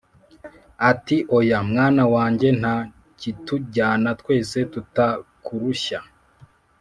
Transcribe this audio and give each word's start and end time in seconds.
ati 0.89 1.17
“Oya 1.37 1.59
mwana 1.69 2.03
wanjye, 2.13 2.47
nta 2.59 2.75
kitujyana 3.19 4.09
twese 4.19 4.57
tutakurushya. 4.71 5.99